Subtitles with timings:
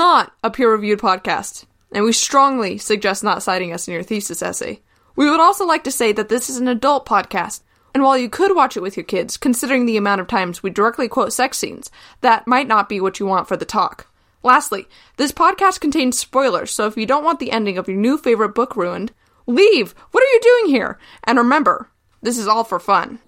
[0.00, 4.40] not a peer reviewed podcast, and we strongly suggest not citing us in your thesis
[4.40, 4.80] essay.
[5.14, 7.60] We would also like to say that this is an adult podcast,
[7.92, 10.70] and while you could watch it with your kids, considering the amount of times we
[10.70, 11.90] directly quote sex scenes,
[12.22, 14.06] that might not be what you want for the talk.
[14.42, 18.16] Lastly, this podcast contains spoilers, so if you don't want the ending of your new
[18.16, 19.12] favorite book ruined,
[19.46, 19.94] leave!
[20.12, 20.98] What are you doing here?
[21.24, 21.90] And remember,
[22.22, 23.18] this is all for fun.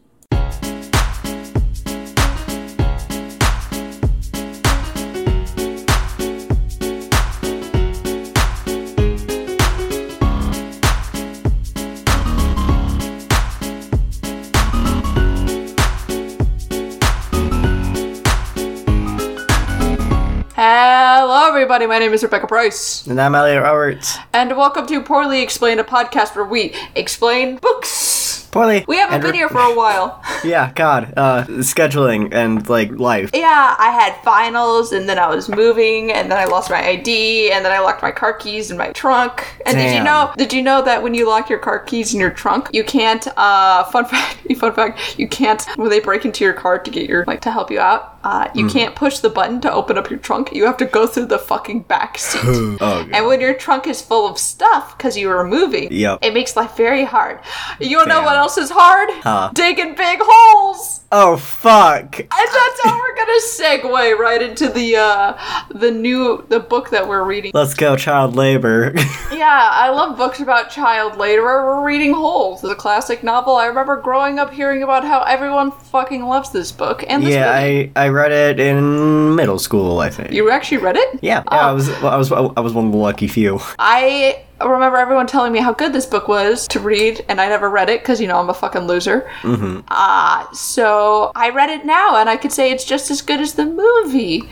[21.62, 21.86] Everybody.
[21.86, 24.18] My name is Rebecca Price, And I'm Elliot Roberts.
[24.32, 28.48] and welcome to Poorly Explained, a podcast where we explain books.
[28.50, 28.84] Poorly.
[28.88, 30.20] We haven't and been re- here for a while.
[30.44, 31.14] Yeah, God.
[31.16, 33.30] Uh, scheduling and, like, life.
[33.32, 37.52] Yeah, I had finals, and then I was moving, and then I lost my ID,
[37.52, 39.46] and then I locked my car keys in my trunk.
[39.64, 40.32] And did you know?
[40.36, 43.24] Did you know that when you lock your car keys in your trunk, you can't?
[43.36, 44.38] Uh, fun fact.
[44.56, 45.16] Fun fact.
[45.16, 47.78] You can't when they break into your car to get your like to help you
[47.78, 48.11] out.
[48.24, 48.72] Uh, you Mm.
[48.72, 50.52] can't push the button to open up your trunk.
[50.52, 52.40] You have to go through the fucking back seat.
[52.44, 53.10] Oh, God.
[53.12, 56.18] And when your trunk is full of stuff because you were moving, Yep.
[56.22, 57.40] it makes life very hard.
[57.80, 59.10] You wanna know what else is hard?
[59.22, 59.50] Huh.
[59.54, 61.00] Digging big holes.
[61.14, 62.18] Oh, fuck.
[62.18, 65.34] And that's how we're gonna segue right into the uh
[65.70, 67.50] the new the book that we're reading.
[67.54, 68.94] Let's go, child labor.
[69.32, 71.42] Yeah, I love books about child labor.
[71.42, 73.56] We're reading Holes, the classic novel.
[73.56, 77.60] I remember growing up hearing about how everyone fucking loves this book and this yeah,
[77.60, 77.92] movie.
[77.96, 80.32] I, I read it in middle school, I think.
[80.32, 81.18] You actually read it?
[81.22, 81.56] yeah, yeah, Oh.
[81.56, 83.60] I was I was I was one of the lucky few.
[83.78, 87.68] I remember everyone telling me how good this book was to read, and I never
[87.70, 89.28] read it because you know I'm a fucking loser.
[89.42, 89.80] Mm-hmm.
[89.88, 93.54] Uh, so I read it now, and I could say it's just as good as
[93.54, 94.42] the movie.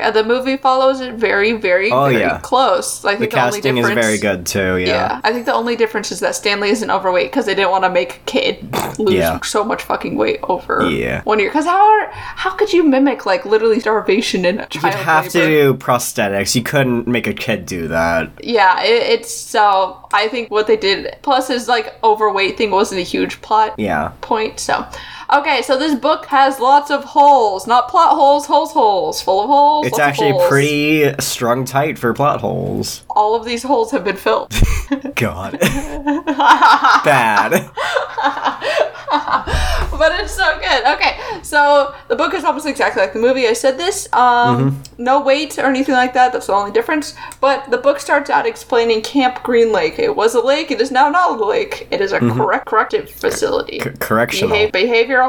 [0.00, 2.38] Uh, the movie follows it very, very, Oh, very yeah.
[2.40, 3.04] close.
[3.04, 4.76] I The think the, only casting is very good too.
[4.78, 4.86] Yeah.
[4.86, 5.20] Yeah.
[5.24, 7.90] I think the only difference is that Stanley isn't overweight because they didn't want to
[7.90, 9.40] make a kid lose Yeah.
[9.42, 11.22] so much fucking weight over Yeah.
[11.22, 11.48] one year.
[11.48, 15.28] Because how are, how could you mimic like literally starvation in a You'd child have
[15.30, 16.54] to do prosthetics.
[16.54, 18.30] You couldn't make a kid do that.
[18.42, 20.06] Yeah, it, it's so.
[20.12, 24.12] I think what they did, plus his like overweight thing wasn't a huge plot Yeah.
[24.20, 24.60] point.
[24.60, 24.86] So,
[25.32, 29.48] okay, so this book has lots of holes, not plot holes, holes, holes, full of
[29.48, 29.86] holes.
[29.86, 30.48] It's actually holes.
[30.48, 33.04] pretty strung tight for plot holes.
[33.10, 34.52] All of these holes have been filled.
[35.14, 35.58] God.
[35.60, 37.70] Bad.
[39.98, 40.84] but it's so good.
[40.94, 43.46] Okay, so the book is almost exactly like the movie.
[43.46, 44.08] I said this.
[44.12, 46.32] Um, no weight or anything like that.
[46.32, 47.14] That's the only difference.
[47.40, 49.98] But the book starts out explaining Camp Green Lake.
[49.98, 50.70] It was a lake.
[50.70, 51.88] It is now not a lake.
[51.90, 53.80] It is a correct corrective facility.
[53.80, 54.56] C- correctional.
[54.56, 54.70] Beha-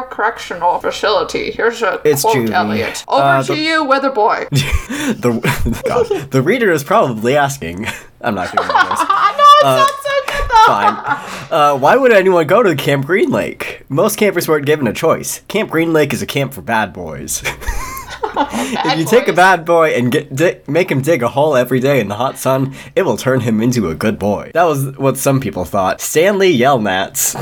[0.09, 1.51] correctional facility.
[1.51, 2.51] Here's a It's quote, juvie.
[2.51, 3.03] Elliot.
[3.07, 4.47] Over Uh, to the- you, weather boy.
[4.51, 7.85] the God, the reader is probably asking.
[8.21, 8.73] I'm not doing this.
[8.77, 10.65] I know it's not so good though.
[10.65, 11.51] Fine.
[11.51, 13.83] Uh, why would anyone go to Camp Green Lake?
[13.89, 15.41] Most campers weren't given a choice.
[15.47, 17.43] Camp Green Lake is a camp for bad boys.
[18.37, 21.79] if you take a bad boy and get di- make him dig a hole every
[21.79, 24.51] day in the hot sun, it will turn him into a good boy.
[24.53, 26.01] That was what some people thought.
[26.01, 27.35] Stanley Yelnats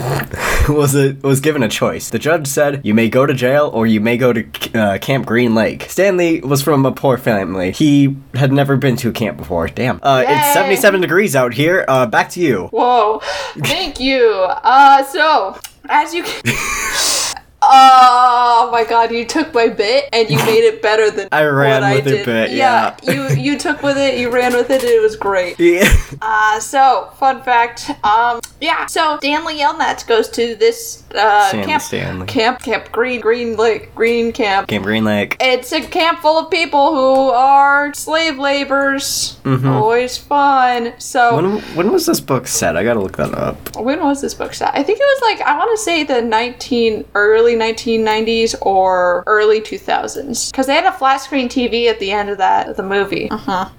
[0.70, 2.10] was a, was given a choice.
[2.10, 4.46] The judge said, "You may go to jail or you may go to
[4.80, 7.72] uh, Camp Green Lake." Stanley was from a poor family.
[7.72, 9.68] He had never been to a camp before.
[9.68, 10.00] Damn.
[10.04, 11.86] Uh, it's 77 degrees out here.
[11.88, 12.68] Uh, back to you.
[12.68, 13.20] Whoa.
[13.60, 14.30] Thank you.
[14.64, 15.58] Uh, so,
[15.90, 16.42] as you can.
[17.66, 21.82] Oh my god, you took my bit and you made it better than I ran
[21.82, 22.26] what I with your did.
[22.26, 25.60] bit, you you took with it, you ran with it, and it was great.
[25.60, 25.84] Yeah.
[26.26, 31.82] Uh, so, fun fact, um, yeah, so Stanley Yelnats goes to this, uh, Stanley camp,
[31.82, 32.28] Stanley.
[32.28, 34.70] camp, camp, Green, Green Lake, Green Camp.
[34.70, 35.36] Camp Green Lake.
[35.42, 39.38] It's a camp full of people who are slave laborers.
[39.46, 40.94] Always fun.
[40.98, 41.76] So, Mm-hmm.
[41.76, 42.78] When when was this book set?
[42.78, 43.76] I gotta look that up.
[43.76, 44.74] when was this book set?
[44.74, 49.62] I think it was like I want to say the 19 early 1990s or early
[49.62, 53.30] 2000s because they had a flat screen TV at the end of that the movie.
[53.32, 53.70] Uh-huh.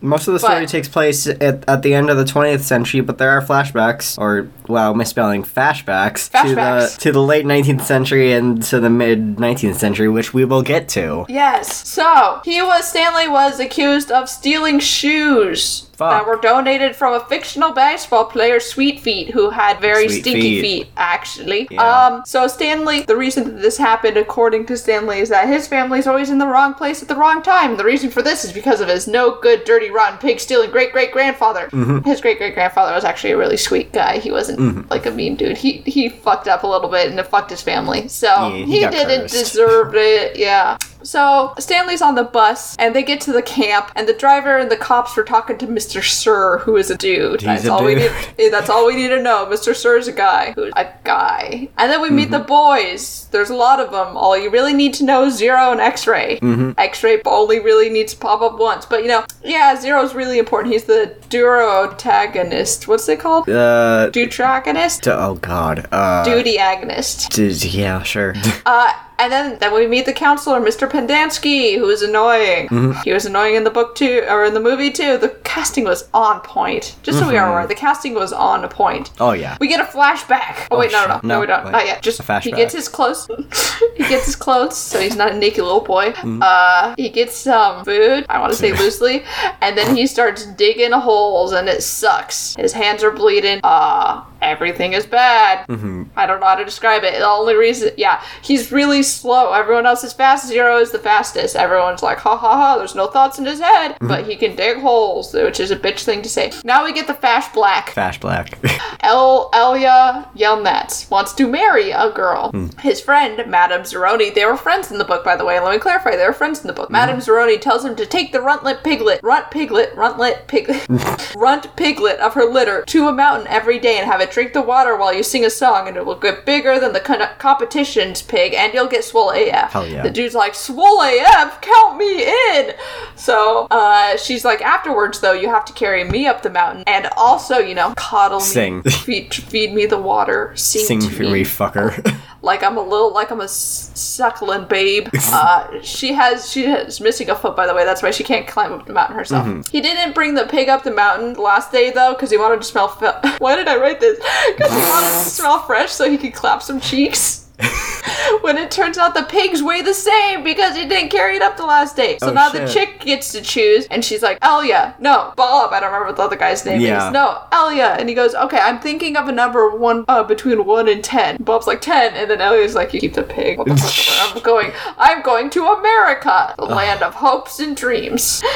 [0.00, 3.00] Most of the story But- takes place at, at the end of the 20th century,
[3.00, 8.32] but there are flashbacks, or well, misspelling flashbacks, to the to the late 19th century
[8.32, 11.24] and to the mid 19th century, which we will get to.
[11.28, 11.88] Yes.
[11.88, 16.10] So he was Stanley was accused of stealing shoes Fuck.
[16.10, 20.60] that were donated from a fictional baseball player, Sweet Feet, who had very Sweet stinky
[20.60, 20.82] feet.
[20.84, 20.86] Feet.
[20.96, 21.68] actually.
[21.70, 22.06] Yeah.
[22.06, 22.22] Um.
[22.26, 26.06] So Stanley the reason that this happened, according to Stanley, is that his family is
[26.06, 27.76] always in the wrong place at the wrong time.
[27.76, 30.92] The reason for this is because of his no good, dirty, rotten, pig stealing great
[30.92, 31.68] great grandfather.
[31.68, 32.08] Mm-hmm.
[32.08, 34.18] His great great grandfather was actually a really sweet guy.
[34.18, 34.88] He wasn't mm-hmm.
[34.90, 35.56] like a mean dude.
[35.56, 38.08] He he fucked up a little bit and it fucked his family.
[38.08, 39.34] So Yeah, he he, didn't cursed.
[39.34, 40.36] deserve it.
[40.36, 40.78] Yeah.
[41.02, 44.70] So Stanley's on the bus and they get to the camp and the driver and
[44.70, 46.02] the cops were talking to Mr.
[46.02, 47.40] Sir, who is a dude.
[47.40, 48.12] that's a all we need.
[48.50, 49.46] That's all we need to know.
[49.50, 49.74] Mr.
[49.74, 50.52] Sir is a guy.
[50.52, 51.68] Who's a guy.
[51.78, 52.32] And then we meet mm-hmm.
[52.32, 52.44] the
[52.90, 53.28] boys.
[53.30, 54.16] There's a lot of them.
[54.16, 56.38] All you really need to know is Zero and X-Ray.
[56.78, 58.84] X-Ray only really needs to pop up once.
[58.86, 60.72] But you know, yeah, Zero's really important.
[60.72, 62.88] He's the duotagonist.
[62.88, 63.48] What's it called?
[63.48, 65.02] Uh, Dutragonist?
[65.02, 65.86] d- oh god.
[65.92, 67.30] Uh, Duty agonist.
[67.34, 68.34] d- yeah, sure.
[68.64, 70.88] Uh, and then, then we meet the counselor, Mr.
[70.90, 72.68] Pendanski, who is annoying.
[73.04, 75.16] He was annoying in the book too, or in the movie too.
[75.18, 76.96] The casting was on point.
[77.02, 79.10] Just so we are aware, the casting was on point.
[79.20, 79.56] oh yeah.
[79.60, 80.66] We get a flashback.
[80.70, 81.64] Oh, wait, no, no, no, No, we don't.
[81.64, 81.72] wait.
[81.72, 82.02] Not yet.
[82.02, 82.42] Just A flashback.
[82.42, 83.26] he gets his clothes.
[83.96, 86.10] he gets his clothes, so he's not a naked little boy.
[86.12, 86.40] Mm-hmm.
[86.42, 88.26] Uh, he gets some food.
[88.28, 89.24] I want to say loosely,
[89.60, 92.54] and then he starts digging holes, and it sucks.
[92.56, 93.60] His hands are bleeding.
[93.62, 95.66] Uh, everything is bad.
[95.68, 96.04] Mm-hmm.
[96.16, 97.18] I don't know how to describe it.
[97.18, 99.52] The only reason, yeah, he's really slow.
[99.52, 100.48] Everyone else is fast.
[100.48, 101.56] Zero is the fastest.
[101.56, 102.78] Everyone's like, ha ha ha.
[102.78, 104.08] There's no thoughts in his head, Mm-hmm.
[104.08, 106.52] but he can dig holes, which is a bitch thing to say.
[106.64, 107.90] Now we get the Fash Black.
[107.90, 108.58] Fash black.
[109.00, 112.50] El Elya Yelnats wants to marry a girl.
[112.50, 112.68] Hmm.
[112.80, 115.58] His friend, Madame Zeroni, they were friends in the book, by the way.
[115.60, 116.90] Let me clarify, they were friends in the book.
[116.90, 120.86] Madame Zeroni tells him to take the runtlet piglet, runt piglet, runtlet piglet,
[121.36, 124.62] runt piglet of her litter to a mountain every day and have it drink the
[124.62, 128.22] water while you sing a song, and it will get bigger than the con- competition's
[128.22, 129.72] pig, and you'll get swole AF.
[129.72, 130.02] Hell yeah.
[130.02, 132.72] The dude's like, swole AF, count me in.
[133.16, 137.08] So uh, she's like, afterwards though, you have to carry me up the mountain, and
[137.16, 138.82] also, you know, coddle me, Sing.
[139.04, 142.16] feed, feed me the water, sing, Sing to me, me, fucker.
[142.42, 145.08] like I'm a little, like I'm a suckling babe.
[145.34, 147.84] Uh, she has, she is missing a foot, by the way.
[147.84, 149.46] That's why she can't climb up the mountain herself.
[149.46, 149.62] Mm-hmm.
[149.70, 152.66] He didn't bring the pig up the mountain last day though, because he wanted to
[152.66, 152.88] smell.
[152.88, 154.18] Fe- why did I write this?
[154.18, 157.41] Because he wanted to smell fresh, so he could clap some cheeks.
[158.42, 161.56] when it turns out the pigs weigh the same because he didn't carry it up
[161.56, 162.18] the last day.
[162.18, 165.72] So Oh, now the chick gets to choose, and she's like, Elya, no, Bob.
[165.72, 167.08] I don't remember what the other guy's name Yeah.
[167.08, 167.12] is.
[167.12, 167.98] No, Elya.
[167.98, 171.36] And he goes, okay, I'm thinking of a number one uh, between one and ten.
[171.40, 173.58] Bob's like ten, and then Elya's like, you keep the pig.
[173.58, 174.36] What the fuck?
[174.36, 174.72] I'm going.
[174.98, 178.42] I'm going to America, the land of hopes and dreams.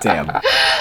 [0.00, 0.40] Damn.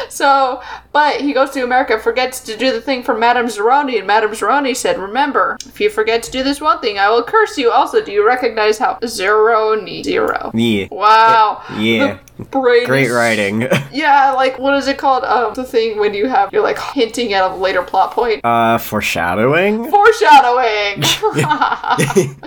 [0.09, 0.61] So,
[0.91, 4.31] but he goes to America, forgets to do the thing for Madame Zeroni, and Madame
[4.31, 7.71] Zeroni said, Remember, if you forget to do this one thing, I will curse you.
[7.71, 10.51] Also, do you recognize how zero Zeroni zero?
[10.53, 10.87] Yeah.
[10.91, 11.63] Wow.
[11.77, 12.19] Yeah.
[12.51, 13.67] Great writing.
[13.91, 15.23] Yeah, like what is it called?
[15.23, 18.43] Um, the thing when you have you're like hinting at a later plot point.
[18.43, 19.89] Uh, foreshadowing?
[19.89, 21.01] Foreshadowing.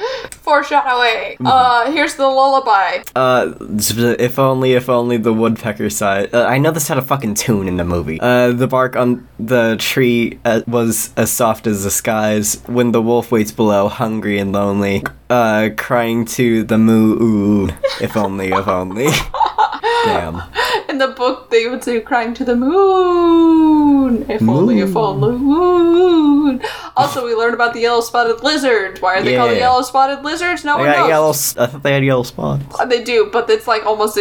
[0.49, 1.37] Foreshadowing.
[1.45, 3.03] Uh, here's the lullaby.
[3.15, 6.35] Uh, if only, if only the woodpecker side.
[6.35, 8.19] Uh, I know this had a fucking tune in the movie.
[8.19, 13.03] Uh, the bark on the tree uh, was as soft as the skies when the
[13.03, 17.75] wolf waits below, hungry and lonely, uh, crying to the moon.
[18.01, 19.09] If only, if only.
[20.05, 20.43] Damn.
[20.93, 26.63] In the book, they would say "crying to the moon." If only, if only moon.
[26.97, 28.99] Also, we learned about the yellow spotted lizard.
[29.01, 30.65] Why are they called the yellow spotted lizards?
[30.65, 31.09] No They one knows.
[31.09, 31.31] yellow.
[31.31, 32.65] I thought they had yellow spots.
[32.81, 34.19] Uh, They do, but it's like almost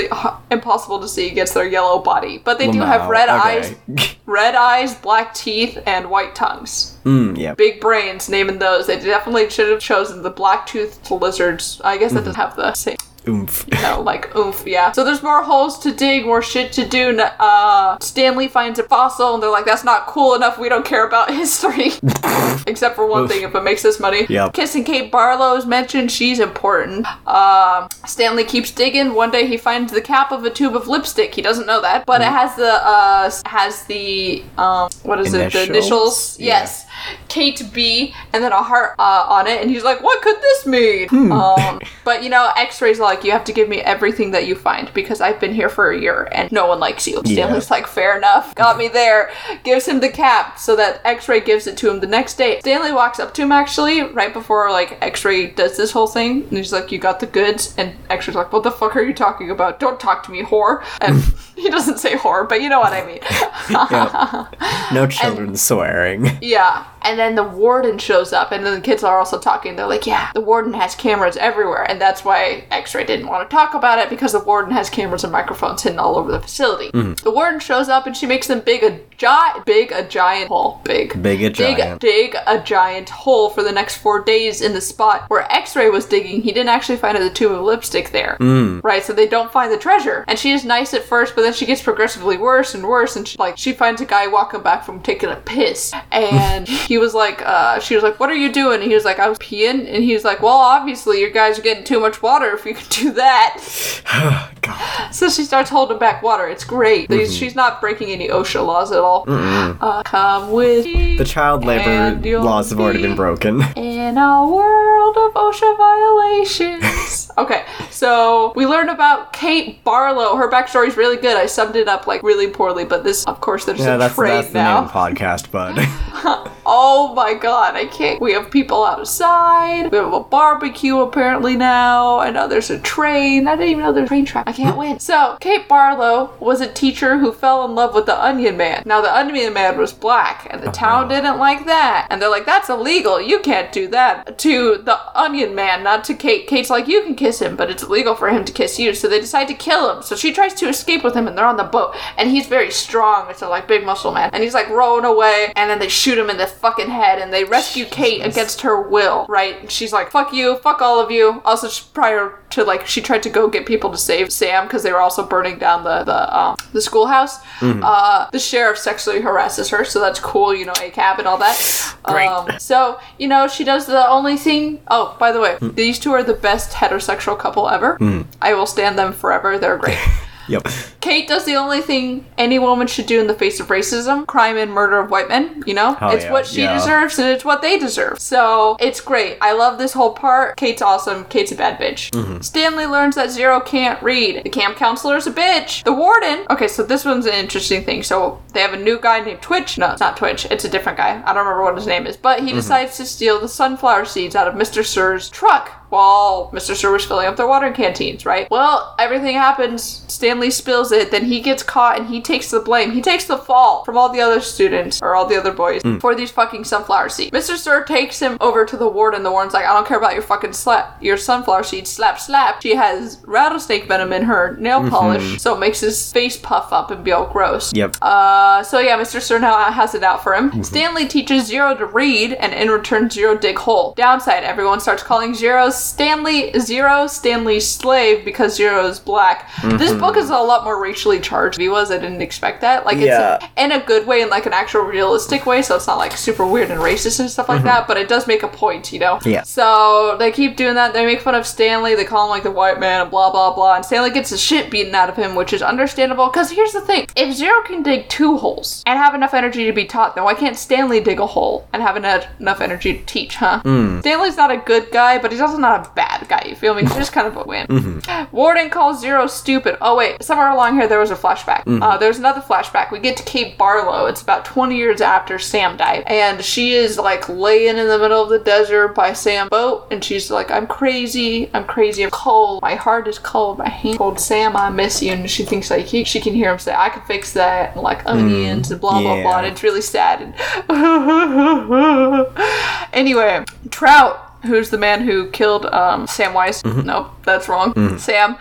[0.52, 2.40] impossible to see against their yellow body.
[2.40, 3.60] But they do have red okay.
[3.60, 6.98] eyes, red eyes, black teeth, and white tongues.
[7.06, 7.54] Mm, yeah.
[7.56, 8.88] Big brains naming those.
[8.88, 11.82] They definitely should have chosen the black toothed lizards.
[11.84, 12.98] I guess that doesn't have the same,
[13.28, 13.66] Oomph.
[13.72, 14.64] you know, like oomph.
[14.66, 14.92] Yeah.
[14.92, 17.18] So there's more holes to dig, more shit to do.
[17.20, 20.58] Uh, Stanley finds a fossil, and they're like, "That's not cool enough.
[20.58, 21.92] We don't care about history."
[22.68, 23.32] Except for one Oof.
[23.32, 24.26] thing, if it makes us money.
[24.30, 24.54] Yep.
[24.54, 26.12] Kissing Kate Barlow is mentioned.
[26.12, 27.06] She's important.
[27.28, 29.14] Um, Stanley keeps digging.
[29.14, 31.34] One day he finds the cap of a tube of lipstick.
[31.34, 35.52] He doesn't know that, but it has the uh has the um what is it?
[35.52, 35.70] The Initials?
[35.70, 36.40] initials.
[36.40, 36.46] Yeah.
[36.48, 36.87] Yes.
[37.28, 40.66] Kate B and then a heart uh, on it, and he's like, "What could this
[40.66, 41.32] mean?" Hmm.
[41.32, 44.92] Um, but you know, X-rays like you have to give me everything that you find
[44.94, 47.22] because I've been here for a year and no one likes you.
[47.26, 49.30] Stanley's like, "Fair enough, got me there."
[49.64, 52.60] Gives him the cap so that X-ray gives it to him the next day.
[52.60, 56.58] Stanley walks up to him actually right before like X-ray does this whole thing, and
[56.58, 59.52] he's like, "You got the goods," and X-ray's like, "What the fuck are you talking
[59.52, 59.80] about?
[59.80, 61.22] Don't talk to me, whore." And
[61.56, 63.20] he doesn't say whore, but you know what I mean.
[64.94, 66.30] No children swearing.
[66.42, 69.76] Yeah, and then the warden shows up, and then the kids are also talking.
[69.76, 73.56] They're like, "Yeah, the warden has cameras everywhere," and that's why X-Ray didn't want to
[73.56, 76.90] talk about it because the warden has cameras and microphones hidden all over the facility.
[77.24, 80.82] The warden shows up, and she makes them big a giant, big a giant hole,
[80.84, 82.02] big, Big a dig, giant.
[82.02, 86.06] dig a giant hole for the next four days in the spot where X-Ray was
[86.06, 86.42] digging.
[86.42, 88.84] He didn't actually find the tube of lipstick there, Mm.
[88.84, 89.04] right?
[89.04, 90.24] So they don't find the treasure.
[90.28, 93.16] And she is nice at first, but then she gets progressively worse and worse.
[93.16, 96.98] And she, like she finds a guy walking back from taking a piss, and he
[96.98, 99.28] was like, uh, she was like, "What are you doing?" And he was like, "I
[99.28, 102.54] was peeing." And he was like, "Well, obviously you guys are getting too much water
[102.56, 103.62] if you can do that."
[104.62, 105.12] God.
[105.12, 106.48] So she starts holding back water.
[106.48, 107.10] It's great.
[107.10, 107.32] Mm-hmm.
[107.32, 109.24] She's not breaking any OSHA laws at all.
[109.28, 111.18] Uh, come with me.
[111.18, 113.62] The child labor laws have already been broken.
[113.76, 117.32] In a world of OSHA violations.
[117.38, 120.36] okay, so we learn about Kate Barlow.
[120.36, 121.38] Her backstory is really good.
[121.38, 124.16] I summed it up like really poorly, but this, of course, there's Yeah, a that's,
[124.16, 125.10] trade that's the name of the now.
[125.10, 126.52] podcast, bud.
[126.70, 128.20] Oh my god, I can't.
[128.20, 129.90] We have people outside.
[129.90, 133.48] We have a barbecue apparently now, I know there's a train.
[133.48, 134.48] I didn't even know there's a train track.
[134.48, 135.00] I can't win.
[135.00, 138.84] So, Kate Barlow was a teacher who fell in love with the Onion Man.
[138.86, 141.16] Now, the Onion Man was black, and the town uh-huh.
[141.16, 142.08] didn't like that.
[142.10, 143.22] And they're like, that's illegal.
[143.22, 146.48] You can't do that to the Onion Man, not to Kate.
[146.48, 148.94] Kate's like, you can kiss him, but it's illegal for him to kiss you.
[148.94, 150.04] So they decide to kill him.
[150.04, 151.96] So she tries to escape with him, and they're on the boat.
[152.18, 153.30] And he's very strong.
[153.30, 154.30] It's a like big muscle man.
[154.34, 157.32] And he's like rowing away, and then they shoot him in the fucking head, and
[157.32, 159.72] they rescue Kate against her will, right?
[159.72, 161.42] She's like, fuck you, fuck all of you.
[161.46, 164.92] Also, prior to like, she tried to go get people to save Sam because they
[164.92, 167.40] were also burning down the the um, the schoolhouse.
[167.62, 171.38] Uh, the sheriff sexually harasses her, so that's cool, you know, a cab and all
[171.38, 171.58] that.
[172.04, 172.28] Great.
[172.28, 174.82] Um, so you know, she does the only thing.
[174.90, 177.98] Oh, by the way, these two are the best heterosexual couple ever.
[178.42, 179.58] I will stand them forever.
[179.58, 179.98] They're great.
[180.48, 180.68] yep.
[181.02, 184.58] Kate does the only thing any woman should do in the face of racism crime
[184.58, 185.98] and murder of white men, you know?
[186.02, 186.74] Oh, it's yeah, what she yeah.
[186.74, 188.20] deserves and it's what they deserve.
[188.20, 189.38] So it's great.
[189.42, 190.58] I love this whole part.
[190.58, 191.26] Kate's awesome.
[191.26, 192.12] Kate's a bad bitch.
[192.12, 192.42] Mm-hmm.
[192.42, 194.44] Stanley learns that Zero can't read.
[194.44, 195.84] The camp counselor's a bitch.
[195.84, 196.46] The warden.
[196.50, 198.04] Okay, so this one's an interesting thing.
[198.04, 199.78] So they have a new guy named Twitch.
[199.78, 200.46] No, it's not Twitch.
[200.52, 201.22] It's a different guy.
[201.26, 202.16] I don't remember what his name is.
[202.18, 202.48] But Mm-hmm.
[202.48, 204.86] he decides to steal the sunflower seeds out of Mr.
[204.86, 206.76] Sir's truck while Mr.
[206.76, 208.50] Sir was filling up their water canteens, right?
[208.50, 210.04] Well, everything happens.
[210.08, 212.92] Stanley spills it, then he gets caught and he takes the blame.
[212.92, 216.00] He takes the fault from all the other students or all the other boys mm.
[216.00, 217.32] for these fucking sunflower seeds.
[217.32, 217.56] Mr.
[217.58, 219.18] Sir takes him over to the warden.
[219.18, 221.90] And the warden's like, I don't care about your fucking slap, your sunflower seeds.
[221.90, 222.62] Slap, slap.
[222.62, 224.90] She has rattlesnake venom in her nail mm-hmm.
[224.90, 227.74] polish, so it makes his face puff up and be all gross.
[227.74, 227.96] Yep.
[228.00, 229.20] Uh, so yeah, Mr.
[229.20, 230.52] Sir now has it out for him.
[230.52, 230.62] Mm-hmm.
[230.62, 233.96] Stanley teaches Zero to read, and in return, Zero dig hole.
[233.96, 239.50] Downside, everyone starts calling Zero Stanley Zero Stanley's slave because Zero is black.
[239.64, 240.00] This mm-hmm.
[240.00, 241.60] book is a lot more racially charged.
[241.60, 241.92] He was.
[241.92, 242.86] I didn't expect that.
[242.86, 243.40] Like it's Yeah.
[243.58, 245.62] in a good way, in like an actual realistic way.
[245.62, 247.68] So it's not like super weird and racist and stuff like mm-hmm.
[247.68, 247.88] that.
[247.88, 249.20] But it does make a point, you know.
[249.24, 249.44] Yeah.
[249.44, 250.94] So they keep doing that.
[250.94, 251.96] They make fun of Stanley.
[251.96, 253.76] They call him like the white man and blah blah blah.
[253.76, 256.28] And Stanley gets the shit beaten out of him, which is understandable.
[256.28, 259.74] Because here's the thing: if Zero can dig two holes and have enough energy to
[259.74, 263.06] be taught, then why can't Stanley dig a hole and have enough enough energy to
[263.06, 263.36] teach?
[263.36, 263.60] Huh?
[263.62, 264.00] Hmm.
[264.00, 266.44] Stanley's not a good guy, but he's also not a bad guy.
[266.48, 266.82] You feel me?
[266.82, 267.68] He's just kind of a win.
[267.68, 268.36] Mm-hmm.
[268.36, 269.78] Warden calls Zero stupid.
[269.82, 271.66] Oh wait, somewhere along here there was a flashback.
[271.66, 271.84] Mm-hmm.
[271.84, 272.92] Uh, there's another flashback.
[272.92, 274.08] We get to Kate Barlow.
[274.08, 278.22] It's about 20 years after Sam died, and she is like laying in the middle
[278.22, 281.50] of the desert by Sam's boat, and she's like, "I'm crazy.
[281.54, 282.04] I'm crazy.
[282.04, 282.62] I'm cold.
[282.62, 283.58] My heart is cold.
[283.58, 284.20] My hand cold.
[284.20, 286.90] Sam, I miss you." And she thinks like he, she can hear him say, "I
[286.90, 288.10] can fix that," and like mm-hmm.
[288.10, 289.38] onions and blah blah blah.
[289.40, 290.22] And it's really sad.
[290.22, 290.36] And
[292.94, 296.64] anyway, Trout who's the man who killed um, Samwise.
[296.86, 297.98] Nope, that's wrong.
[298.00, 298.38] Sam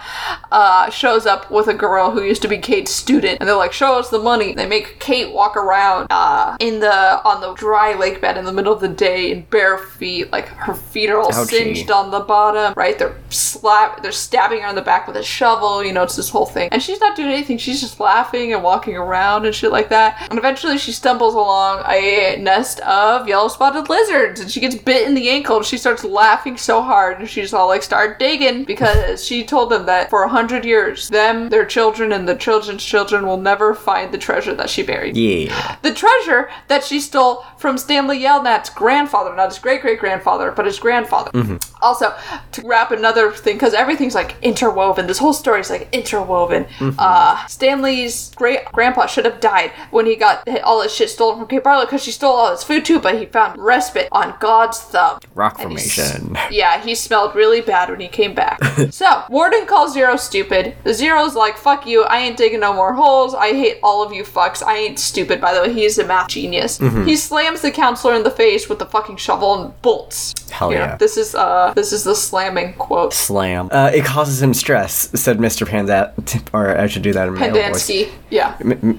[0.50, 3.72] uh, shows up with a girl who used to be Kate's student, and they're like,
[3.72, 7.94] "Show us the money." They make Kate walk around uh, in the on the dry
[7.94, 11.18] lake bed in the middle of the day in bare feet, like her feet are
[11.18, 11.50] all Ouchie.
[11.50, 12.72] singed on the bottom.
[12.76, 12.98] Right?
[12.98, 15.84] They're slap, they're stabbing her in the back with a shovel.
[15.84, 17.58] You know, it's this whole thing, and she's not doing anything.
[17.58, 20.26] She's just laughing and walking around and shit like that.
[20.30, 25.06] And eventually, she stumbles along a nest of yellow spotted lizards, and she gets bit
[25.06, 25.56] in the ankle.
[25.58, 29.70] And she starts laughing so hard, and she's all like, "Start digging," because she told
[29.70, 33.74] them that for a hundred years, them, their children, and the children's children will never
[33.74, 35.16] find the treasure that she buried.
[35.16, 35.76] Yeah.
[35.82, 40.66] The treasure that she stole from Stanley Yelnat's grandfather, not his great great grandfather, but
[40.66, 41.30] his grandfather.
[41.30, 41.75] Mm-hmm.
[41.86, 42.14] Also,
[42.52, 45.06] to wrap another thing, because everything's like interwoven.
[45.06, 46.66] This whole story is like interwoven.
[46.98, 51.46] Uh, Stanley's great grandpa should have died when he got all his shit stolen from
[51.48, 54.80] Kate Barlow because she stole all his food too, but he found respite on God's
[54.80, 55.20] thumb.
[55.34, 56.36] Rock And he formation.
[56.50, 58.62] Yeah, he smelled really bad when he came back.
[58.90, 60.74] so, Warden calls Zero stupid.
[60.84, 63.34] The Zero's like, fuck you, I ain't digging no more holes.
[63.34, 64.62] I hate all of you fucks.
[64.62, 65.72] I ain't stupid, by the way.
[65.72, 66.78] He's a math genius.
[66.78, 70.34] He slams the counselor in the face with the fucking shovel and bolts.
[70.50, 70.96] Hell You know, yeah.
[70.96, 73.12] This is uh this is the slamming quote.
[73.12, 73.68] Slam.
[73.70, 75.68] Uh, it causes him stress, said Mr.
[75.68, 76.12] Panda.
[76.52, 77.50] Or I should do that in voice.
[77.50, 78.10] Pendanski.
[78.30, 78.56] Yeah.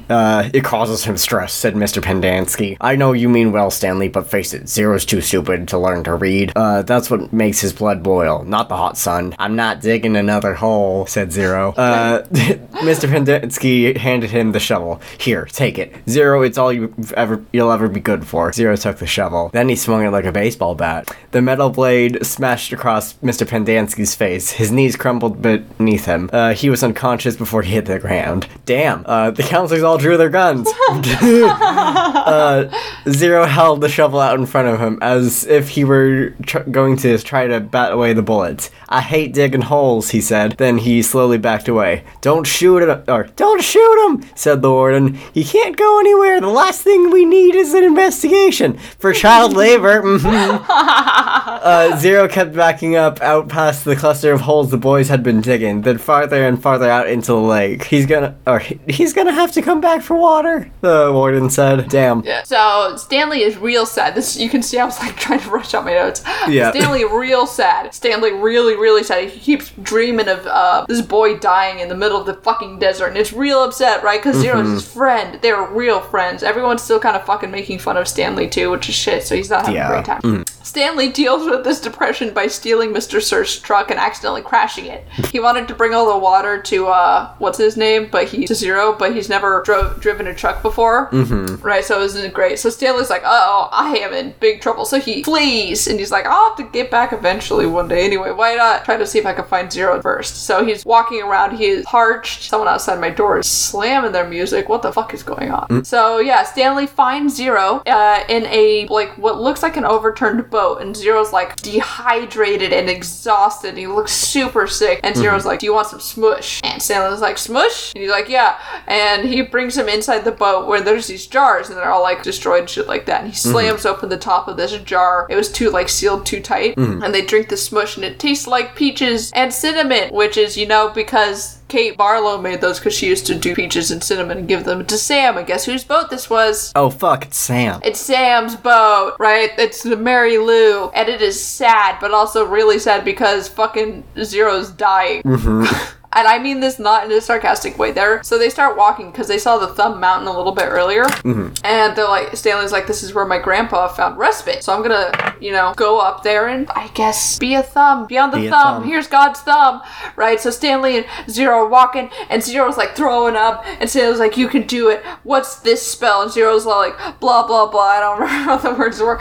[0.09, 2.01] Uh, it causes him stress, said Mr.
[2.01, 2.77] Pendanski.
[2.79, 6.13] I know you mean well, Stanley, but face it, Zero's too stupid to learn to
[6.13, 6.51] read.
[6.55, 9.35] Uh, that's what makes his blood boil, not the hot sun.
[9.39, 11.71] I'm not digging another hole, said Zero.
[11.73, 12.25] Uh,
[12.79, 13.09] Mr.
[13.09, 15.01] Pendanski handed him the shovel.
[15.17, 15.93] Here, take it.
[16.09, 18.51] Zero, it's all you've ever you'll ever be good for.
[18.53, 19.49] Zero took the shovel.
[19.53, 21.15] Then he swung it like a baseball bat.
[21.31, 23.45] The metal blade smashed across Mr.
[23.47, 24.51] Pendanski's face.
[24.51, 26.29] His knees crumbled beneath him.
[26.31, 28.47] Uh, he was unconscious before he hit the ground.
[28.65, 29.03] Damn.
[29.05, 30.67] Uh, the counselors all drew their guns.
[30.91, 32.69] uh,
[33.09, 36.97] Zero held the shovel out in front of him as if he were tr- going
[36.97, 38.69] to try to bat away the bullets.
[38.89, 40.53] I hate digging holes, he said.
[40.57, 42.03] Then he slowly backed away.
[42.21, 45.13] Don't shoot him, or don't shoot him, said the warden.
[45.33, 46.41] He can't go anywhere.
[46.41, 50.01] The last thing we need is an investigation for child labor.
[50.17, 50.65] Mhm.
[50.67, 55.41] Uh, Zero kept backing up out past the cluster of holes the boys had been
[55.41, 57.83] digging, then farther and farther out into the lake.
[57.85, 60.69] He's gonna, or he's gonna have to come back for water.
[60.81, 61.89] The warden said.
[61.89, 62.23] Damn.
[62.23, 62.43] Yeah.
[62.43, 64.15] So Stanley is real sad.
[64.15, 66.21] This you can see I was like trying to rush out my notes.
[66.47, 66.71] Yeah.
[66.71, 67.93] Stanley real sad.
[67.93, 69.29] Stanley really, really sad.
[69.29, 73.07] He keeps dreaming of uh, this boy dying in the middle of the fucking desert,
[73.07, 74.21] and it's real upset, right?
[74.23, 74.73] Because Zero's Mm-hmm.
[74.75, 75.39] his friend.
[75.41, 76.43] They're real friends.
[76.43, 79.23] Everyone's still kind of fucking making fun of Stanley too, which is shit.
[79.23, 79.89] So he's not having Yeah.
[79.89, 80.45] a great time.
[80.67, 83.21] Stanley deals with this depression by stealing Mr.
[83.21, 85.07] Sir's truck and accidentally crashing it.
[85.31, 88.53] He wanted to bring all the water to uh, what's his name, but he to
[88.53, 91.55] Zero, but he's never drove driven a truck before, mm-hmm.
[91.65, 91.85] right?
[91.85, 92.59] So it wasn't great.
[92.59, 96.25] So Stanley's like, "Oh, I am in big trouble." So he flees, and he's like,
[96.25, 98.31] "I'll have to get back eventually one day anyway.
[98.31, 100.45] Why not try to see if I can find Zero first?
[100.45, 101.55] So he's walking around.
[101.55, 102.43] He is parched.
[102.43, 104.67] Someone outside my door is slamming their music.
[104.67, 105.85] What the fuck is going on?
[105.85, 110.81] So yeah, Stanley finds Zero uh, in a like what looks like an overturned boat,
[110.81, 113.77] and Zero's like dehydrated and exhausted.
[113.77, 115.21] He looks super sick, and mm-hmm.
[115.21, 118.57] Zero's like, "Do you want some smush?" And Stanley's like, "Smush?" And he's like, "Yeah."
[118.87, 122.23] And he brings him inside the boat where there's these jars, and they're all like
[122.23, 123.21] destroyed and shit like that.
[123.21, 123.51] And he mm-hmm.
[123.51, 125.27] slams open the top of this jar.
[125.29, 127.03] It was too like sealed too tight, mm-hmm.
[127.03, 130.65] and they drink the smush, and it tastes like peaches and cinnamon, which is you
[130.65, 134.47] know because Kate Barlow made those because she used to do peaches and cinnamon and
[134.47, 135.37] give them to Sam.
[135.37, 136.71] And guess whose boat this was?
[136.75, 137.81] Oh fuck, it's Sam.
[137.83, 139.51] It's Sam's boat, right?
[139.57, 140.89] It's the Mary Lou.
[140.89, 145.23] And it is sad, but also really sad because fucking Zero's dying.
[145.23, 145.93] Mm-hmm.
[146.17, 148.23] And I mean this not in a sarcastic way there.
[148.23, 151.03] So they start walking because they saw the Thumb Mountain a little bit earlier.
[151.03, 151.53] Mm-hmm.
[151.63, 154.63] And they're like, Stanley's like, this is where my grandpa found respite.
[154.63, 158.17] So I'm gonna, you know, go up there and I guess be a thumb, be
[158.17, 158.81] on the Be thumb.
[158.81, 158.83] thumb.
[158.83, 159.81] Here's God's thumb,
[160.15, 160.39] right?
[160.39, 164.47] So Stanley and Zero are walking, and Zero's like throwing up, and Stanley's like, "You
[164.47, 165.03] can do it.
[165.23, 168.99] What's this spell?" And Zero's like, "Blah blah blah." I don't remember what the words
[168.99, 169.19] were.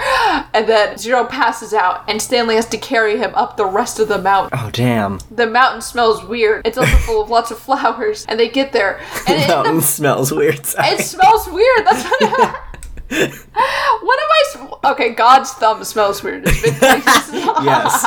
[0.54, 4.08] And then Zero passes out, and Stanley has to carry him up the rest of
[4.08, 4.58] the mountain.
[4.58, 5.18] Oh damn.
[5.30, 6.66] The mountain smells weird.
[6.66, 10.32] It's also full of lots of flowers, and they get there, and it, Mountain smells
[10.32, 10.64] weird.
[10.66, 10.88] Sorry.
[10.88, 11.86] it smells weird.
[11.86, 12.60] That's what.
[13.08, 14.42] what am I?
[14.50, 16.44] sm- Okay, God's thumb smells weird.
[16.46, 17.32] It's been places.
[17.64, 18.04] Yes.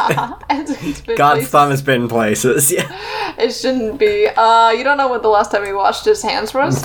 [0.50, 1.52] It's- been God's places.
[1.52, 2.72] thumb has been places.
[2.72, 3.36] Yeah.
[3.38, 4.28] It shouldn't be.
[4.28, 6.82] Uh, you don't know what the last time he washed his hands was.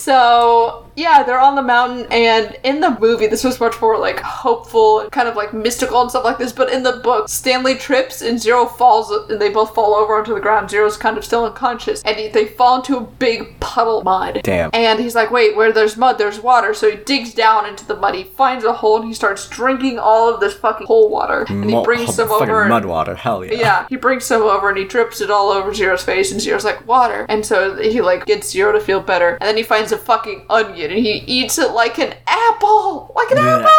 [0.00, 4.20] so yeah, they're on the mountain, and in the movie, this was much more like
[4.20, 6.52] hopeful and kind of like mystical and stuff like this.
[6.52, 10.34] But in the book, Stanley trips and Zero falls, and they both fall over onto
[10.34, 10.70] the ground.
[10.70, 14.40] Zero's kind of still unconscious, and he, they fall into a big puddle of mud.
[14.42, 14.70] Damn.
[14.72, 17.96] And he's like, "Wait, where there's mud, there's water." So he digs down into the
[17.96, 18.14] mud.
[18.14, 21.46] He finds a hole, and he starts drinking all of this fucking hole water.
[21.48, 22.62] And he Mo- brings oh, some fucking over.
[22.62, 23.14] and- mud water.
[23.14, 23.54] Hell yeah.
[23.54, 26.64] yeah, he brings some over and he drips it all over Zero's face, and Zero's
[26.64, 27.24] like, water.
[27.28, 30.44] And so he like gets Zero to feel better, and then he finds a fucking
[30.50, 33.58] onion and he eats it like an apple, like an Yeah.
[33.58, 33.70] apple.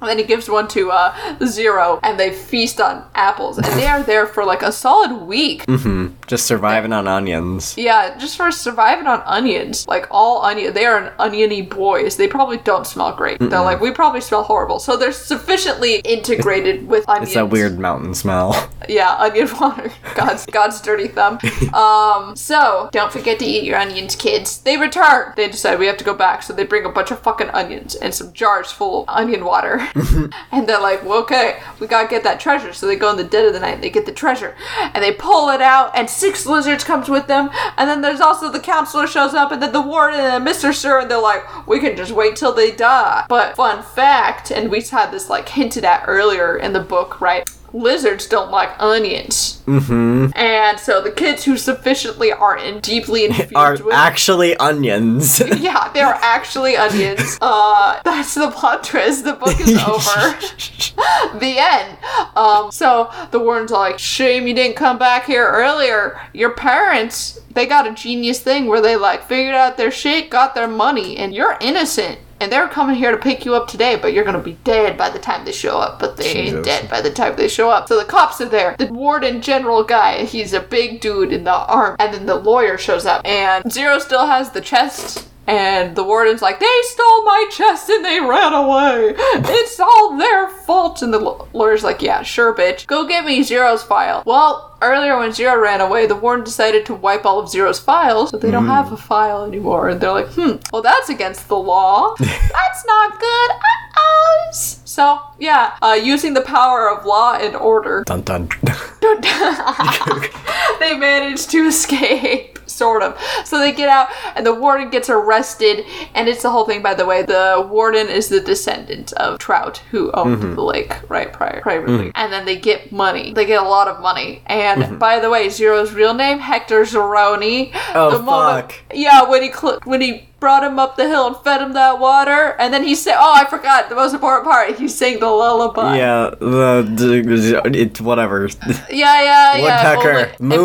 [0.00, 3.86] And then he gives one to uh, Zero, and they feast on apples, and they
[3.86, 5.64] are there for like a solid week.
[5.66, 6.14] Mm-hmm.
[6.26, 7.76] Just surviving on onions.
[7.76, 9.86] Yeah, just for surviving on onions.
[9.86, 12.16] Like all onion, they are an oniony boys.
[12.16, 13.38] They probably don't smell great.
[13.38, 14.78] They're like, we probably smell horrible.
[14.78, 17.28] So they're sufficiently integrated with onions.
[17.28, 18.70] It's that weird mountain smell.
[18.86, 19.90] Yeah, onion water.
[20.14, 21.38] God's God's dirty thumb.
[21.72, 24.58] Um, so don't forget to eat your onions, kids.
[24.58, 25.32] They return.
[25.36, 27.94] They decide we have to go back, so they bring a bunch of fucking onions
[27.94, 29.63] and some jars full of onion water.
[29.64, 30.26] Mm-hmm.
[30.52, 32.72] and they're like, well, okay, we gotta get that treasure.
[32.72, 35.12] So they go in the dead of the night, they get the treasure, and they
[35.12, 39.06] pull it out, and six lizards comes with them, and then there's also the counselor
[39.06, 40.74] shows up, and then the warden and Mr.
[40.74, 43.26] Sir, and they're like, we can just wait till they die.
[43.28, 47.48] But fun fact, and we had this like hinted at earlier in the book, right?
[47.74, 49.60] Lizards don't like onions.
[49.66, 50.28] Mm-hmm.
[50.36, 55.40] And so the kids who sufficiently are in deeply infused Are with actually onions.
[55.58, 57.38] yeah, they are actually onions.
[57.46, 59.24] Uh, that's the plot twist.
[59.24, 61.38] The book is over.
[61.38, 61.98] the end.
[62.36, 66.18] Um, so the warden's like, shame you didn't come back here earlier.
[66.32, 70.54] Your parents, they got a genius thing where they like figured out their shit, got
[70.54, 72.18] their money, and you're innocent.
[72.44, 75.08] And they're coming here to pick you up today, but you're gonna be dead by
[75.08, 75.98] the time they show up.
[75.98, 77.88] But they ain't dead by the time they show up.
[77.88, 78.76] So the cops are there.
[78.78, 81.96] The warden general guy, he's a big dude in the arm.
[81.98, 83.24] And then the lawyer shows up.
[83.24, 85.26] And Zero still has the chest.
[85.46, 89.14] And the warden's like, they stole my chest and they ran away.
[89.16, 91.02] It's all their fault.
[91.02, 91.18] And the
[91.52, 92.86] lawyer's like, yeah, sure, bitch.
[92.86, 94.22] Go get me Zero's file.
[94.24, 98.30] Well, earlier when Zero ran away, the warden decided to wipe all of Zero's files,
[98.30, 99.88] so they don't have a file anymore.
[99.88, 102.14] And they're like, hmm, well, that's against the law.
[102.18, 103.50] that's not good.
[103.50, 104.50] Uh-oh.
[104.52, 108.76] So, yeah, uh, using the power of law and order, Dun dun dun.
[110.80, 113.18] they managed to escape, sort of.
[113.44, 115.84] So they get out, and the warden gets arrested,
[116.14, 117.22] and it's the whole thing, by the way.
[117.22, 120.54] The warden is the descendant of Trout, who owned Mm-hmm.
[120.56, 122.10] the lake, right, prior, privately.
[122.14, 123.32] And then they get money.
[123.32, 124.42] They get a lot of money.
[124.46, 127.70] And by the way, Zero's real name, Hector Zeroni.
[127.72, 127.96] Mm-hmm.
[127.96, 128.74] Oh, fuck.
[128.92, 131.98] Yeah, when he cl- when he brought him up the hill and fed him that
[131.98, 134.74] water, and then he said, "Oh, I forgot the most important part.
[134.76, 138.48] He sang the lullaby." yeah, the, the it whatever.
[138.90, 139.62] Yeah, yeah, yeah.
[139.62, 140.10] Woodpecker.
[140.10, 140.58] Only- if Moon.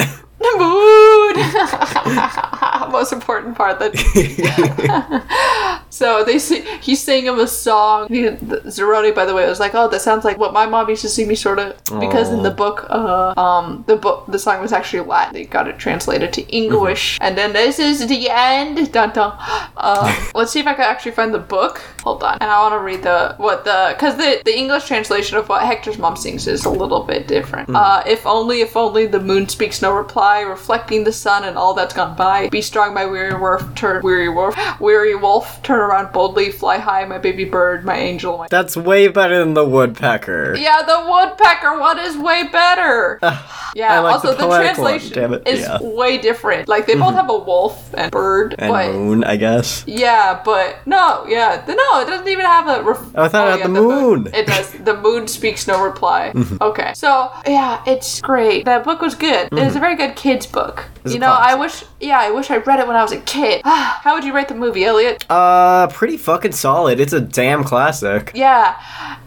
[0.00, 0.04] only-
[0.38, 1.34] The moon.
[2.92, 3.94] Most important part that.
[5.90, 8.08] so they see he sang him a song.
[8.08, 11.02] He, Zeroni, by the way, was like, "Oh, that sounds like what my mom used
[11.02, 11.76] to sing me," sort of.
[12.00, 15.34] Because in the book, uh, um, the book, the song was actually Latin.
[15.34, 18.92] They got it translated to English, and then this is the end.
[18.92, 19.34] Dun dun.
[19.76, 21.82] Uh, let's see if I can actually find the book.
[22.02, 25.38] Hold on, and I want to read the what the because the the English translation
[25.38, 27.70] of what Hector's mom sings is a little bit different.
[27.74, 31.74] Uh, if only, if only the moon speaks no reply, reflecting the sun and all
[31.74, 32.48] that's gone by.
[32.48, 33.62] Be strong, my weary wolf.
[33.74, 35.62] Turn weary wolf, weary wolf.
[35.62, 38.38] Turn around boldly, fly high, my baby bird, my angel.
[38.38, 40.56] My That's way better than the woodpecker.
[40.56, 43.20] yeah, the woodpecker one is way better.
[43.74, 45.78] yeah, like also the the, one, translation it, is yeah.
[45.78, 45.96] Mm-hmm.
[45.96, 46.68] way different.
[46.68, 49.84] Like they both have a wolf and bird, And but moon, I guess.
[49.86, 52.82] yeah, but no, yeah, no, it doesn't even have a.
[52.82, 54.28] Ref- Oh, I thought it had yeah, the moon.
[54.34, 54.72] It does.
[54.72, 56.32] The moon speaks no reply.
[56.34, 56.56] Mm-hmm.
[56.62, 58.64] Okay, so yeah, it's great.
[58.64, 59.48] That book was good.
[59.52, 60.84] It's a very good kids book.
[61.04, 61.84] It's you know, I wish.
[62.00, 63.62] Yeah, I wish I read it when I was a kid.
[63.64, 65.24] How would you rate the movie, Elliot?
[65.30, 67.00] Uh, pretty fucking solid.
[67.00, 68.32] It's a damn classic.
[68.34, 68.80] Yeah.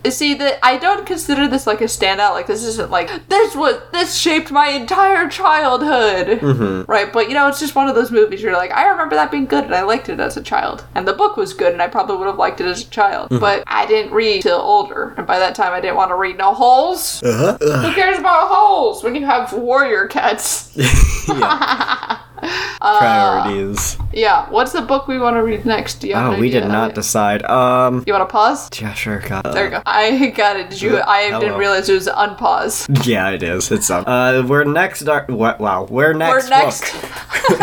[0.09, 2.31] See that I don't consider this like a standout.
[2.31, 6.89] Like this isn't like this was this shaped my entire childhood, Mm-hmm.
[6.91, 7.11] right?
[7.11, 8.41] But you know, it's just one of those movies.
[8.41, 11.07] You're like, I remember that being good, and I liked it as a child, and
[11.07, 13.29] the book was good, and I probably would have liked it as a child.
[13.29, 13.39] Mm-hmm.
[13.39, 16.37] But I didn't read till older, and by that time, I didn't want to read
[16.37, 17.21] no holes.
[17.23, 17.57] Uh-huh.
[17.81, 20.75] Who cares about holes when you have warrior cats?
[22.81, 23.97] Priorities.
[24.13, 24.49] yeah.
[24.49, 25.95] What's the book we want to read next?
[25.99, 27.43] Do you have oh, we did not decide.
[27.43, 28.69] Um, You want to pause?
[28.81, 29.19] yeah, sure.
[29.19, 29.43] God.
[29.43, 29.81] There you go.
[29.85, 30.69] I got it.
[30.69, 31.01] Did you?
[31.01, 31.39] I Hello.
[31.39, 33.05] didn't realize it was unpause.
[33.05, 33.71] Yeah, it is.
[33.71, 34.07] It's up.
[34.07, 35.07] Uh, we're next.
[35.07, 36.45] Our, wha- wow, we're next.
[36.45, 36.91] We're next.
[37.01, 37.11] Book.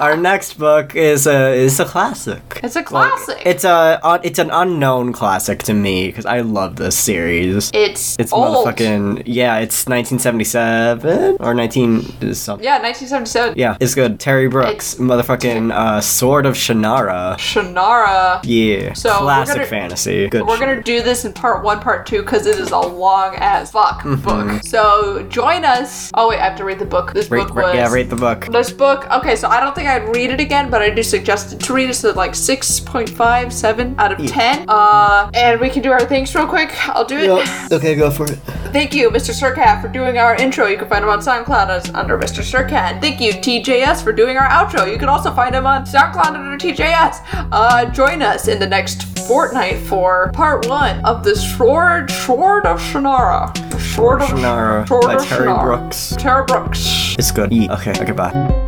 [0.00, 2.42] Our next book is a is a classic.
[2.62, 3.42] It's a classic.
[3.44, 7.70] It's a uh, it's an unknown classic to me because I love this series.
[7.74, 8.66] it's It's old.
[8.66, 9.58] motherfucking yeah.
[9.58, 12.64] It's 1977 or 19 something.
[12.64, 13.54] Yeah, 1977.
[13.58, 14.20] Yeah, it's good.
[14.20, 17.34] Terry Brooks, motherfucking uh, Sword of Shannara.
[17.36, 18.40] Shannara.
[18.44, 20.28] Yeah, So, classic gonna- fantasy.
[20.28, 20.46] Good.
[20.46, 20.60] We're shit.
[20.68, 24.02] gonna do this in part one, part two, because it is a long as fuck
[24.02, 24.22] Mm-hmm.
[24.22, 24.62] book.
[24.64, 26.10] So join us.
[26.14, 27.12] Oh wait, I have to read the book.
[27.12, 27.74] This Rate- book was.
[27.74, 28.46] yeah, rate the book.
[28.52, 31.52] This book, okay, so I don't think I'd read it again, but I do suggest
[31.54, 34.66] it to read it so like six point five, seven out of 10.
[34.68, 36.70] Uh, and we can do our things real quick.
[36.88, 37.72] I'll do it.
[37.72, 38.38] Okay, go for it.
[38.76, 39.32] Thank you, Mr.
[39.32, 40.66] Sircat, for doing our intro.
[40.66, 42.42] You can find him on SoundCloud as under Mr.
[42.42, 43.00] Sircat.
[43.00, 44.86] Thank you, TJS, for doing our outro.
[44.92, 47.48] You can also find him on SoundCloud under TJS.
[47.52, 52.78] Uh, join us in the next fortnight for part one of the Sword Sword of
[52.78, 53.56] Shannara.
[53.80, 55.62] Sword of Shannara Sword by of Terry Shannara.
[55.62, 56.14] Brooks.
[56.18, 57.16] Terry Brooks.
[57.18, 57.50] It's good.
[57.54, 57.72] Yeah.
[57.76, 58.65] Okay, okay, bye.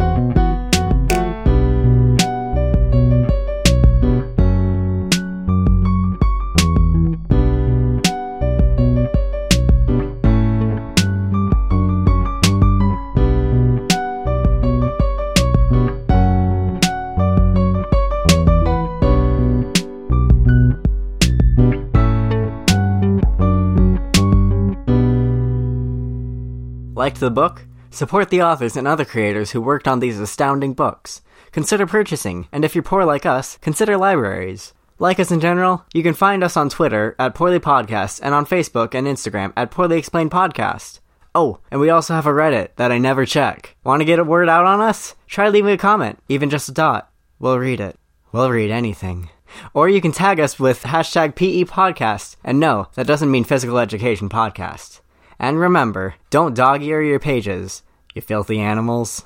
[27.09, 27.65] Liked the book?
[27.91, 31.23] Support the authors and other creators who worked on these astounding books.
[31.53, 34.75] Consider purchasing, and if you're poor like us, consider libraries.
[34.99, 38.45] Like us in general, you can find us on Twitter at Poorly Podcast and on
[38.45, 41.01] Facebook and Instagram at Poorly Explained Podcast.
[41.35, 43.75] Oh, and we also have a Reddit that I never check.
[43.85, 45.15] Want to get a word out on us?
[45.27, 47.11] Try leaving a comment, even just a dot.
[47.39, 47.99] We'll read it.
[48.33, 49.31] We'll read anything.
[49.73, 52.37] Or you can tag us with hashtag PE Podcast.
[52.45, 55.01] And no, that doesn't mean Physical Education Podcast.
[55.39, 57.83] And remember, don't dog ear your pages,
[58.15, 59.25] you filthy animals.